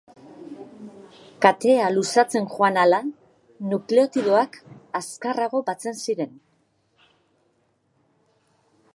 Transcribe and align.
Katea 1.45 1.89
luzatzen 1.97 2.47
joan 2.53 2.79
ahala 2.83 2.99
nukleotidoak 3.73 4.57
azkarrago 5.01 5.61
batzen 5.67 5.99
ziren. 6.07 6.33